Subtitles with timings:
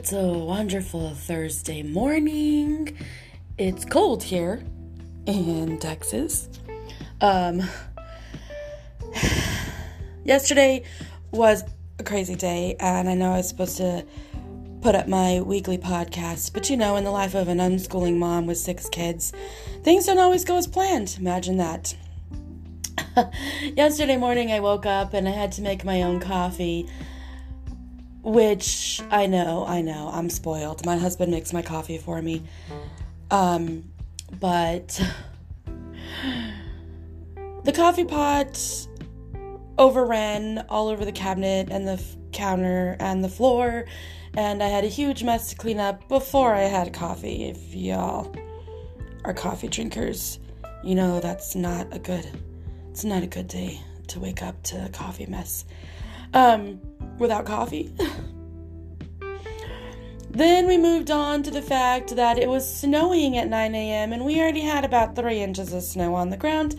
[0.00, 2.96] It's a wonderful Thursday morning.
[3.58, 4.64] It's cold here
[5.26, 6.48] in Texas.
[7.20, 7.60] Um,
[10.24, 10.84] yesterday
[11.32, 11.64] was
[11.98, 14.06] a crazy day, and I know I was supposed to
[14.80, 18.46] put up my weekly podcast, but you know, in the life of an unschooling mom
[18.46, 19.34] with six kids,
[19.82, 21.14] things don't always go as planned.
[21.20, 21.94] Imagine that.
[23.76, 26.88] Yesterday morning, I woke up and I had to make my own coffee,
[28.22, 30.84] which I know, I know, I'm spoiled.
[30.84, 32.42] My husband makes my coffee for me.
[33.30, 33.84] Um,
[34.38, 35.00] but
[37.64, 38.86] the coffee pot
[39.78, 43.86] overran all over the cabinet and the f- counter and the floor,
[44.34, 47.44] and I had a huge mess to clean up before I had coffee.
[47.44, 48.34] If y'all
[49.24, 50.38] are coffee drinkers,
[50.84, 52.26] you know that's not a good
[52.90, 55.64] it's not a good day to wake up to a coffee mess.
[56.34, 56.80] Um,
[57.20, 57.92] without coffee.
[60.30, 64.12] then we moved on to the fact that it was snowing at 9 a.m.
[64.12, 66.76] and we already had about three inches of snow on the ground.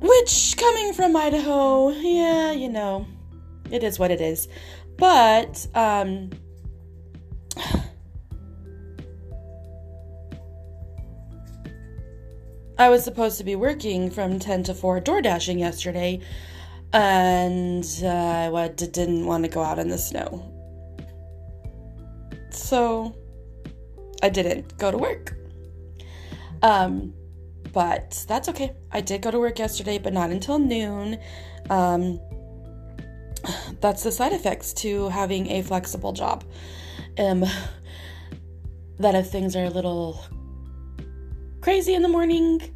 [0.00, 3.06] Which, coming from Idaho, yeah, you know,
[3.70, 4.46] it is what it is.
[4.96, 6.30] But, um,
[12.78, 16.20] I was supposed to be working from 10 to 4 door dashing yesterday,
[16.92, 20.54] and uh, I didn't want to go out in the snow.
[22.50, 23.14] So
[24.22, 25.34] I didn't go to work.
[26.62, 27.12] Um,
[27.72, 28.74] but that's okay.
[28.90, 31.18] I did go to work yesterday, but not until noon.
[31.70, 32.18] Um,
[33.80, 36.44] that's the side effects to having a flexible job.
[37.18, 37.44] Um,
[38.98, 40.24] that if things are a little
[41.60, 42.74] crazy in the morning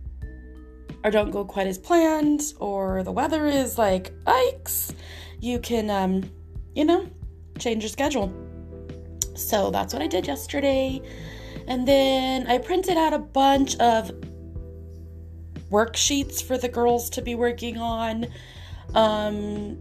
[1.05, 4.95] or don't go quite as planned or the weather is like yikes.
[5.41, 6.31] You can um
[6.75, 7.09] you know
[7.59, 8.32] change your schedule.
[9.34, 11.00] So that's what i did yesterday.
[11.66, 14.10] And then i printed out a bunch of
[15.71, 18.27] worksheets for the girls to be working on.
[18.94, 19.78] Um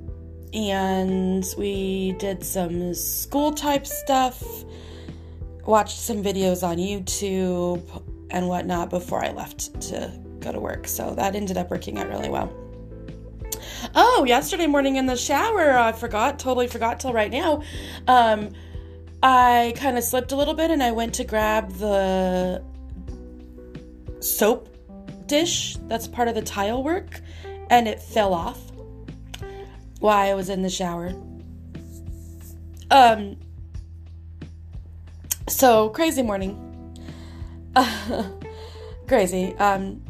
[0.54, 4.44] and we did some school type stuff
[5.66, 7.82] watched some videos on youtube
[8.32, 10.88] and whatnot before I left to go to work.
[10.88, 12.52] So that ended up working out really well.
[13.96, 17.64] Oh, yesterday morning in the shower, I forgot, totally forgot till right now.
[18.08, 18.52] Um,
[19.24, 22.64] I kind of slipped a little bit and I went to grab the
[24.20, 24.70] soap
[25.28, 27.22] dish that's part of the tile work
[27.70, 28.60] and it fell off
[30.00, 31.14] while I was in the shower.
[32.90, 33.38] Um,
[35.48, 36.68] so crazy morning.
[39.08, 39.56] crazy.
[39.56, 40.02] Um,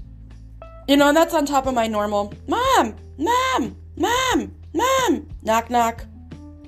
[0.88, 6.06] you know, and that's on top of my normal mom, mom, mom, mom, knock, knock,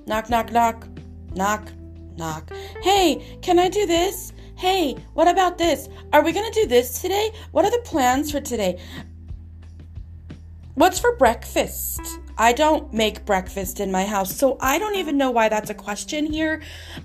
[0.06, 0.88] knock, knock, knock,
[1.36, 1.72] knock,
[2.16, 2.52] knock.
[2.82, 4.34] Hey, can I do this?
[4.56, 5.90] Hey, what about this?
[6.14, 7.32] Are we gonna do this today?
[7.52, 8.80] What are the plans for today?
[10.76, 12.02] What's for breakfast?
[12.38, 15.76] I don't make breakfast in my house, so I don't even know why that's a
[15.76, 16.62] question here.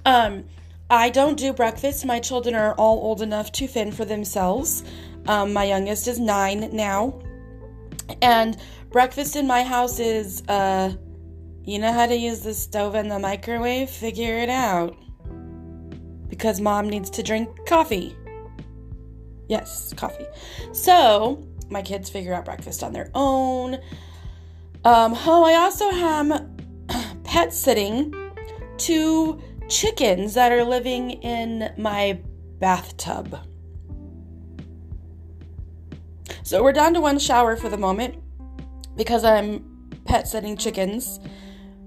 [0.06, 0.44] Um,
[0.90, 2.06] I don't do breakfast.
[2.06, 4.84] My children are all old enough to fend for themselves.
[5.26, 7.20] Um, my youngest is nine now.
[8.22, 8.56] And
[8.90, 10.94] breakfast in my house is, uh,
[11.64, 13.90] you know how to use the stove and the microwave?
[13.90, 14.96] Figure it out.
[16.28, 18.16] Because mom needs to drink coffee.
[19.48, 20.26] Yes, coffee.
[20.72, 23.74] So, my kids figure out breakfast on their own.
[24.84, 26.48] Um, oh, I also have
[27.24, 28.14] pet sitting
[28.78, 32.20] two chickens that are living in my
[32.58, 33.38] bathtub.
[36.42, 38.16] So we're down to one shower for the moment
[38.96, 40.26] because I'm pet
[40.58, 41.20] chickens.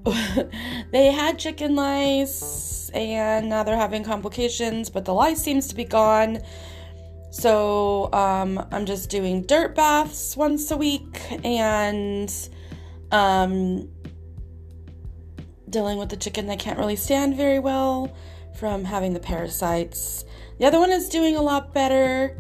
[0.92, 5.84] they had chicken lice and now they're having complications, but the lice seems to be
[5.84, 6.40] gone.
[7.32, 12.32] So um, I'm just doing dirt baths once a week and
[13.12, 13.90] um,
[15.72, 18.14] dealing with the chicken that can't really stand very well
[18.56, 20.26] from having the parasites.
[20.60, 22.38] The other one is doing a lot better,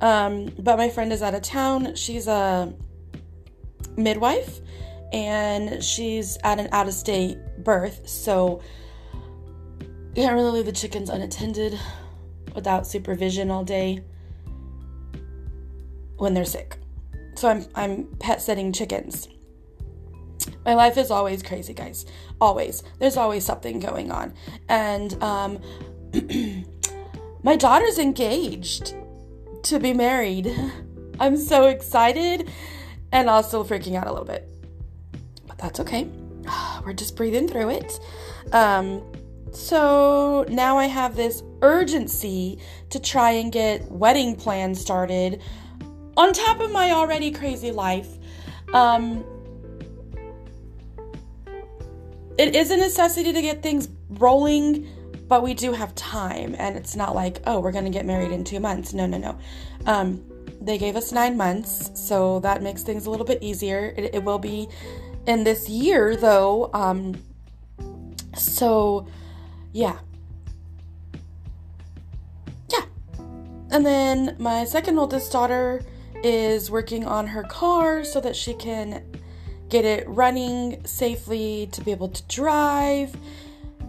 [0.00, 1.94] um, but my friend is out of town.
[1.94, 2.72] She's a
[3.96, 4.60] midwife
[5.12, 8.62] and she's at an out of state birth, so
[10.14, 11.78] can't really leave the chickens unattended
[12.54, 14.02] without supervision all day
[16.16, 16.76] when they're sick.
[17.36, 19.28] So I'm I'm pet setting chickens.
[20.64, 22.06] My life is always crazy, guys.
[22.40, 22.82] Always.
[22.98, 24.34] There's always something going on.
[24.68, 25.58] And um,
[27.42, 28.94] my daughter's engaged
[29.64, 30.54] to be married.
[31.20, 32.50] I'm so excited
[33.12, 34.48] and also freaking out a little bit.
[35.46, 36.08] But that's okay.
[36.84, 38.00] we're just breathing through it.
[38.52, 39.02] Um,
[39.52, 42.58] so now I have this urgency
[42.90, 45.42] to try and get wedding plans started
[46.16, 48.08] on top of my already crazy life.
[48.72, 49.24] Um,
[52.40, 54.88] it is a necessity to get things rolling,
[55.28, 58.32] but we do have time, and it's not like, oh, we're going to get married
[58.32, 58.94] in two months.
[58.94, 59.38] No, no, no.
[59.84, 60.24] Um,
[60.58, 63.92] they gave us nine months, so that makes things a little bit easier.
[63.94, 64.68] It, it will be
[65.26, 66.70] in this year, though.
[66.72, 67.22] Um,
[68.34, 69.06] so,
[69.72, 69.98] yeah.
[72.70, 72.84] Yeah.
[73.70, 75.82] And then my second oldest daughter
[76.24, 79.04] is working on her car so that she can
[79.70, 83.16] get it running safely to be able to drive.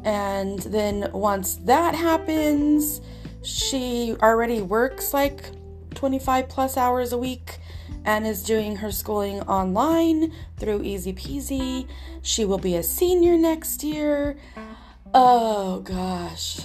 [0.03, 3.01] And then once that happens,
[3.43, 5.51] she already works like
[5.95, 7.57] 25 plus hours a week
[8.05, 11.87] and is doing her schooling online through Easy Peasy.
[12.21, 14.37] She will be a senior next year.
[15.13, 16.61] Oh gosh.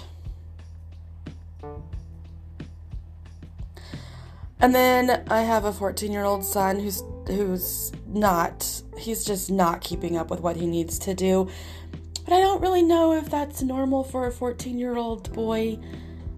[4.59, 10.31] And then I have a 14-year-old son who's who's not he's just not keeping up
[10.31, 11.49] with what he needs to do.
[12.25, 15.79] But I don't really know if that's normal for a 14-year-old boy.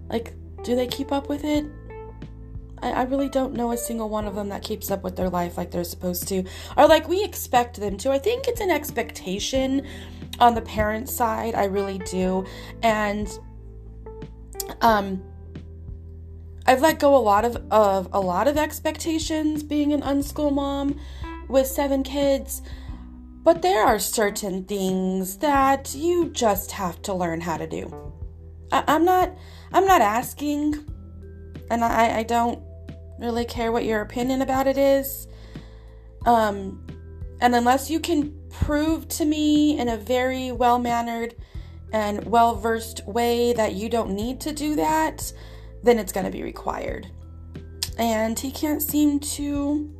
[0.08, 1.67] Like do they keep up with it?
[2.82, 5.31] I, I really don't know a single one of them that keeps up with their
[5.31, 6.44] life like they're supposed to,
[6.76, 8.11] or like we expect them to.
[8.11, 9.87] I think it's an expectation
[10.40, 11.55] on the parent side.
[11.55, 12.44] I really do.
[12.82, 13.29] And,
[14.81, 15.23] um,
[16.69, 21.00] I've let go a lot of, of a lot of expectations being an unschool mom
[21.49, 22.61] with seven kids.
[23.43, 28.12] But there are certain things that you just have to learn how to do.
[28.70, 29.35] I, am not
[29.73, 30.85] I'm not asking
[31.70, 32.62] and I, I don't
[33.19, 35.26] really care what your opinion about it is.
[36.26, 36.87] Um,
[37.41, 41.35] and unless you can prove to me in a very well mannered
[41.94, 45.32] and well versed way that you don't need to do that,
[45.82, 47.06] then it's going to be required.
[47.98, 49.94] And he can't seem to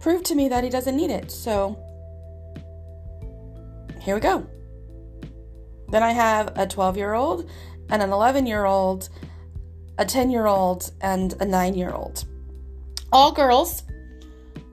[0.00, 1.30] prove to me that he doesn't need it.
[1.30, 1.78] So
[4.00, 4.46] here we go.
[5.88, 7.48] Then I have a 12 year old
[7.90, 9.08] and an 11 year old
[9.98, 12.24] a 10 year old, and a 9 year old.
[13.12, 13.82] All girls,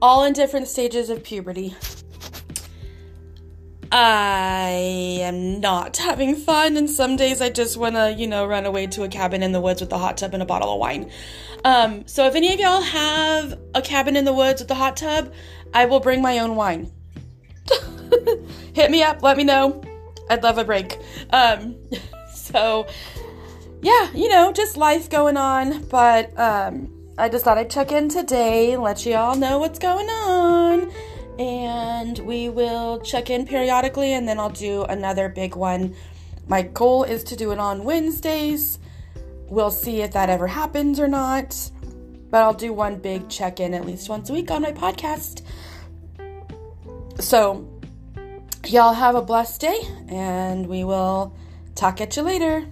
[0.02, 1.76] all in different stages of puberty.
[3.92, 8.66] I am not having fun, and some days I just want to, you know, run
[8.66, 10.80] away to a cabin in the woods with a hot tub and a bottle of
[10.80, 11.10] wine.
[11.66, 14.98] Um, so if any of y'all have a cabin in the woods with a hot
[14.98, 15.34] tub,
[15.74, 16.92] I will bring my own wine.
[18.74, 19.82] Hit me up, let me know.
[20.30, 21.00] I'd love a break.
[21.32, 21.76] Um,
[22.34, 22.88] so
[23.82, 25.84] yeah, you know, just life going on.
[25.86, 30.08] But um, I just thought I'd check in today, let you all know what's going
[30.08, 30.92] on.
[31.40, 35.96] And we will check in periodically, and then I'll do another big one.
[36.50, 38.78] My goal is to do it on Wednesdays.
[39.48, 41.72] We'll see if that ever happens or not.
[42.30, 45.42] But I'll do one big check in at least once a week on my podcast.
[47.22, 47.68] So,
[48.68, 51.34] y'all have a blessed day, and we will
[51.74, 52.66] talk at you later.